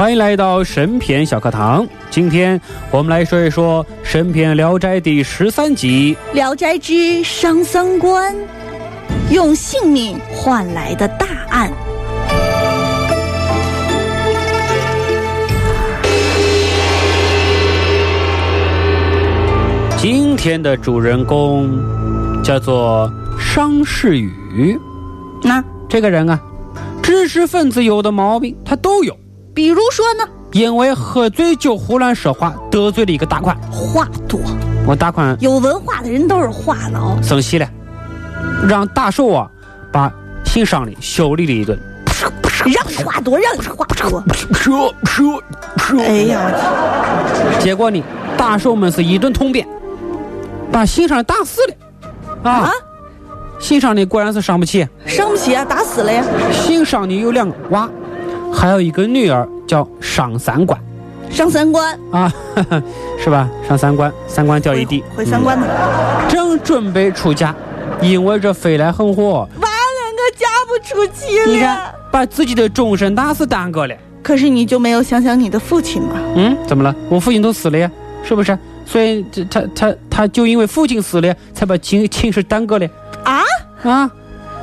[0.00, 1.86] 欢迎来到神篇小课堂。
[2.08, 2.58] 今天
[2.90, 8.34] 我们来说一说神篇《聊斋》第十三集《聊斋之商三官》，
[9.30, 11.70] 用性命换来的大案。
[19.98, 21.78] 今天的主人公
[22.42, 24.80] 叫做商世宇。
[25.42, 26.40] 那这个人啊，
[27.02, 29.14] 知识分子有的毛病他都有。
[29.54, 30.24] 比如说呢？
[30.52, 33.56] 因为喝醉酒胡乱说话，得罪了一个大款。
[33.70, 34.40] 话多，
[34.86, 37.22] 我大款有文化的人都是话痨。
[37.22, 37.68] 生气了，
[38.68, 39.48] 让大寿啊
[39.92, 40.12] 把
[40.44, 41.78] 姓商的修理了一顿。
[42.66, 44.22] 让话多，让话多。
[44.52, 45.42] 说说
[45.76, 46.00] 说！
[46.00, 46.50] 哎呀，
[47.60, 48.02] 结果呢，
[48.36, 49.66] 大寿们是一顿痛扁，
[50.70, 52.50] 把姓商的打死了。
[52.50, 52.72] 啊！
[53.58, 56.24] 姓商的果然是伤不起，伤不起啊，打死了呀。
[56.50, 57.88] 姓商的有两个娃。
[58.52, 60.78] 还有一个女儿叫上三观，
[61.30, 62.32] 上三观啊，
[63.22, 63.48] 是吧？
[63.68, 65.66] 上三观，三观掉一地，毁三观的。
[66.28, 67.54] 正准备出嫁，
[68.00, 69.68] 因为这飞来横祸，完了，
[70.16, 71.52] 我嫁不出去了。
[71.52, 73.94] 你看，把自己的终身大事耽搁了。
[74.22, 76.16] 可是你就没有想想你的父亲吗？
[76.36, 76.94] 嗯，怎么了？
[77.08, 77.90] 我父亲都死了呀，
[78.22, 78.56] 是不是？
[78.84, 82.86] 所以这他他他就因为父亲死了，才把亲亲事耽搁了。
[83.24, 83.42] 啊
[83.82, 84.10] 啊！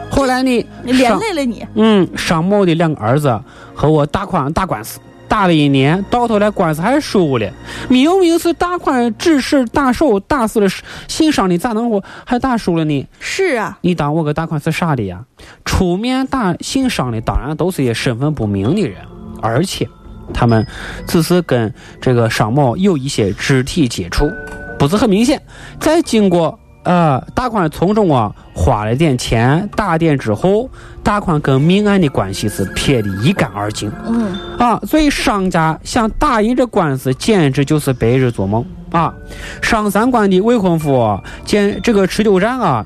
[0.10, 3.40] 后来呢连累了你，嗯，商某的两个儿子
[3.76, 7.48] 和我大款打官司，打了一年，到头来官司还输了。
[7.88, 10.68] 明明是大款指使大手打死了
[11.08, 13.08] 姓商的，咋能我还打输了呢？
[13.20, 15.24] 是啊，你当我个大款是傻的呀？
[15.64, 18.98] 出面打姓商的，当然都是些身份不明的人，
[19.42, 19.88] 而且
[20.34, 20.66] 他们
[21.06, 24.32] 只是跟这个商某有一些肢体接触，
[24.80, 25.40] 不是很明显。
[25.80, 26.58] 再经过。
[26.88, 30.70] 呃，大款从中啊花了点钱，打点之后，
[31.04, 33.92] 大款跟命案的关系是撇得一干二净。
[34.06, 39.14] 嗯，啊，所以商家想打赢这官司，简直就是白日做梦啊！
[39.62, 42.86] 商三官的未婚夫见这个持久战啊，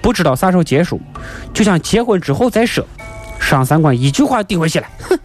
[0.00, 0.98] 不知道啥时候结束，
[1.52, 2.82] 就想结婚之后再说。
[3.38, 5.18] 商三官一句话顶回去了，哼，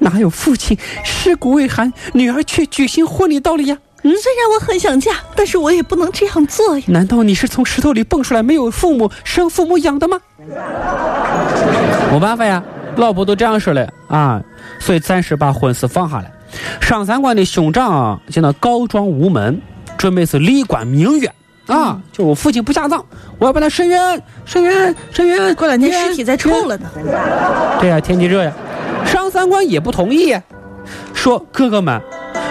[0.00, 3.78] 哪有父亲尸骨未寒，女儿却举行婚礼道理呀？
[4.02, 6.84] 嗯，虽然我很想嫁，但是我也不能这样做呀。
[6.88, 10.18] 难道你是从石头里蹦出来，没有父母生父母养的吗？
[12.10, 12.62] 没办法呀，
[12.96, 14.42] 老婆都这样说了啊，
[14.78, 16.32] 所以暂时把婚事放下来。
[16.80, 19.60] 上三关的兄长啊，现在告状无门，
[19.98, 21.32] 准备是立官明冤
[21.66, 22.00] 啊。
[22.10, 23.04] 就我父亲不下葬，
[23.38, 25.54] 我要把他伸冤，伸冤，伸冤。
[25.54, 26.90] 过两天尸体再臭了呢。
[27.78, 28.52] 对呀，天气热呀。
[29.04, 30.34] 商三关也不同意，
[31.12, 32.00] 说哥哥们。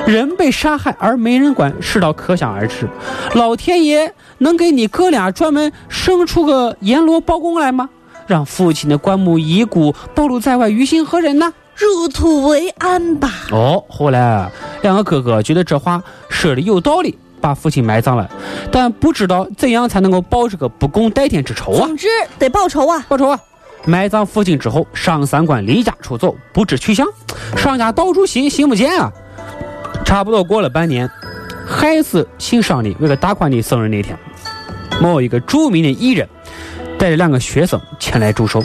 [0.08, 2.90] 人被杀害而没人管，世道可想而知。
[3.34, 7.90] 老天爷能给你哥俩专门生出个阎罗包公来吗？
[8.26, 11.54] 让父亲的棺木遗骨暴露在外，于心何忍呢？
[11.76, 13.32] 入土为安吧。
[13.52, 14.52] 哦，后来
[14.82, 18.30] 两个哥哥觉得这话说的有道理，把父亲埋葬了，
[18.72, 21.86] 但不知道怎样才能够报这个不共戴天之仇啊。
[21.86, 23.40] 总之得报仇啊，报仇啊！
[23.86, 27.08] 埋葬父亲之后，上三关离家出走，不知去向。
[27.56, 29.12] 上家到处寻，寻不见啊。
[30.10, 31.08] 差不多过了半年，
[31.68, 34.18] 还是姓商的为了大款的生日那天，
[35.00, 36.28] 某一个著名的艺人
[36.98, 38.60] 带着两个学生前来祝寿。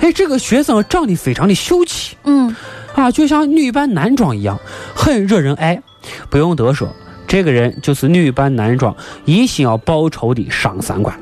[0.00, 2.56] 哎，这个学生长得非常的秀气，嗯，
[2.96, 4.58] 啊，就像女扮男装一样，
[4.92, 5.80] 很惹人爱。
[6.28, 6.92] 不用多说，
[7.28, 11.16] 这个人就是女扮男装，一心要报仇的商三官。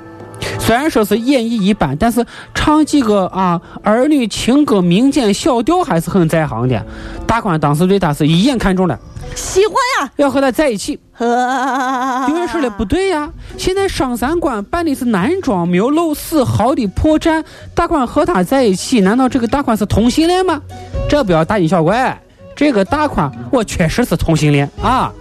[0.59, 2.25] 虽然说是演绎一般，但是
[2.55, 6.85] 唱几个啊儿女情歌、民间小调还是很在行的。
[7.27, 8.99] 大款当时对他是一眼看中了。
[9.35, 10.99] 喜欢呀，要和他在一起。
[11.19, 17.45] 有人说了不对呀，现在上三关办的是男装，没有露丝毫的破绽。
[17.75, 20.61] 大款和他在一起，难道这个大款是同性恋吗？
[21.09, 22.19] 这不要大惊小怪，
[22.55, 25.13] 这个大宽我确实是同性恋啊。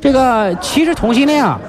[0.00, 1.60] 这个其实同性恋啊，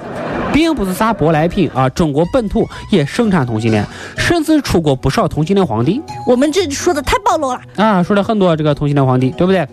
[0.54, 3.84] 并不是啥舶来品啊，中国本土也生产同性恋，
[4.16, 6.00] 甚至出过不少同性恋皇帝。
[6.28, 9.66] 我们这说的太暴露了啊，说了很多这个同性恋皇帝，对不对？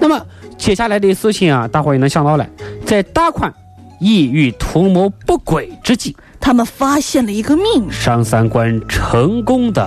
[0.00, 0.18] 那么
[0.56, 2.48] 接下来的事情啊，大伙也能想到了，
[2.86, 3.52] 在大款
[4.00, 9.86] 意欲图谋不轨之际，他们发现了一个秘密，商三观成功的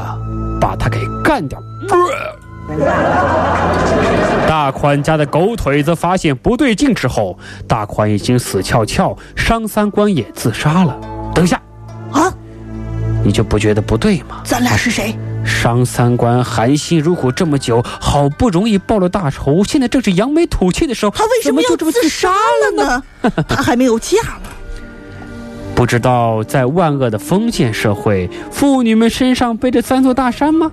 [0.62, 1.59] 把他给干掉。
[4.47, 10.95] 大宽家的狗腿子发现不对劲之后，大宽已经死翘翘，商三观也自杀了。
[11.33, 11.62] 等一下，
[12.12, 12.33] 啊，
[13.23, 14.41] 你就不觉得不对吗？
[14.44, 15.15] 咱俩是谁？
[15.44, 23.03] 商三观含辛茹苦这么久，好不容易报了大仇，现在正是扬眉吐气的时候，他为什么要这么自杀了呢？
[23.47, 24.50] 他还没有嫁呢。
[25.75, 30.72] 不知道在万恶的封建社会，妇女们身上背着三座大山吗？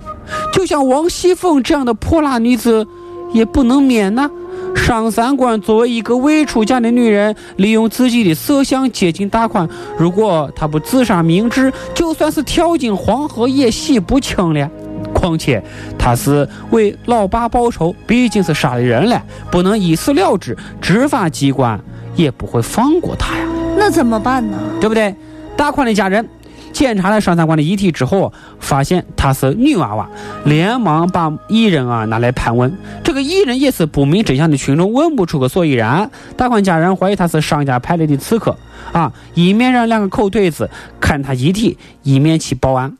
[0.53, 2.87] 就像王熙凤这样的泼辣女子，
[3.33, 4.31] 也不能免呢。
[4.75, 9.67] 上三观作为一个未出嫁的女人，利用自己的色相接近大款。
[9.97, 14.69] 如果她不自杀明志，就算是跳进黄河也洗不清了。
[15.13, 15.61] 况且
[15.99, 19.21] 她是为老爸报仇，毕竟是杀了人了，
[19.51, 21.79] 不能一死了之，执法机关
[22.15, 23.45] 也不会放过她呀。
[23.83, 24.57] 那怎么办呢？
[24.79, 25.13] 对不对？
[25.57, 26.29] 大宽的家人
[26.71, 30.09] 检查了上三观的遗体之后，发现她是女娃娃，
[30.45, 32.77] 连忙把艺人啊拿来盘问。
[33.03, 36.09] 这个艺人也是不明真相的群众问不出个所以然。
[36.37, 38.55] 大宽家人怀疑他是商家派来的刺客
[38.93, 40.69] 啊，一面让两个口腿子
[41.01, 42.97] 看他遗体，一面去报案。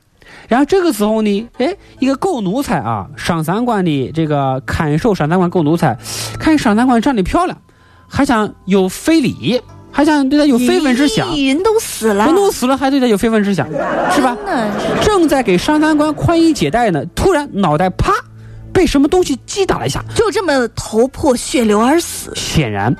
[0.49, 5.97] 然后这个时候呢，哎，一个狗奴才啊，上三观的这个看守上三观狗奴才，
[6.37, 7.57] 看上三观长得漂亮，
[8.09, 9.61] 还想有非礼。
[9.93, 13.67] 还想对他有非分之想，人都死了，人都死了，还对他有非分之想，
[14.11, 14.35] 是吧？
[15.03, 18.11] 正在给上三官宽衣解带呢，突然脑袋啪，
[18.73, 22.33] 被什么东西击打了一下，就这么头破血流而死。
[22.35, 22.93] 显然，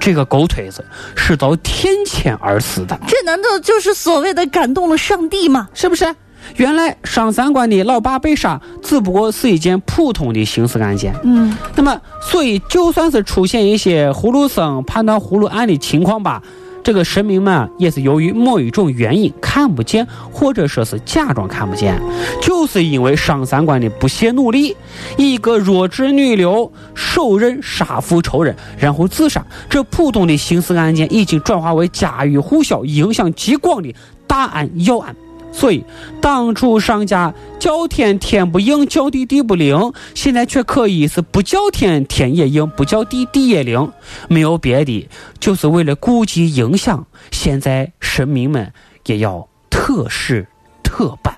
[0.00, 0.84] 这个狗腿子
[1.14, 2.98] 是遭天谴而死的。
[3.06, 5.68] 这难道就是所谓的感动了上帝吗？
[5.72, 6.12] 是不是？
[6.56, 11.14] 原来上三观的老爸被杀，只不过是一件普通的刑事案件。
[11.22, 16.42] 嗯，那么，所以就算是出现一些葫芦僧判断葫芦案的情况吧，
[16.82, 22.00] 这个神明们也是由于某一种原因看不见，或者说是假装看不见，
[22.42, 24.76] 就是因为上三观的不懈努力，
[25.16, 33.94] 一个弱智女流手刃杀父仇人，然后自杀，这普通的刑事案件已经转化为家喻户晓、影响极广的
[34.26, 35.14] 大案要案。
[35.56, 35.84] 所以，
[36.20, 43.92] 当初商家叫天天不应，叫地地不灵，现在却可以是不叫天天也应，不叫地地也灵。
[44.28, 45.08] 没有别的，
[45.38, 47.06] 就是为了顾及影响。
[47.30, 48.72] 现在神明们
[49.06, 50.46] 也要特事
[50.82, 51.34] 特办。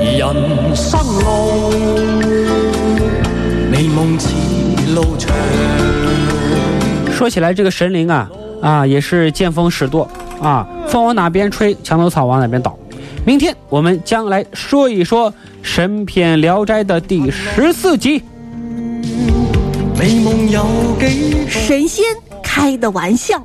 [0.00, 1.70] 人生路，
[3.70, 4.28] 美梦似
[4.94, 5.34] 路长。
[7.10, 8.30] 说起来，这个神灵啊。
[8.62, 10.08] 啊，也是见风使舵
[10.40, 12.74] 啊，风往哪边吹，墙头草往哪边倒。
[13.26, 15.30] 明天我们将来说一说
[15.62, 18.22] 《神篇聊斋》的第十四集。
[21.48, 22.04] 神仙
[22.42, 23.38] 开的玩笑。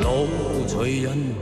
[0.00, 0.28] 路
[0.66, 1.41] 随人。